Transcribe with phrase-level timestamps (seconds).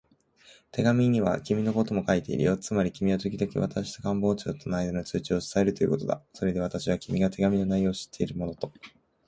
[0.71, 2.57] 手紙には君のことも書いてあるよ。
[2.57, 6.19] つまり君はときどき私と官房長とのあいだの通知を伝えるということだ。
[6.33, 8.71] それで私は、君が手紙の内容を知っているものと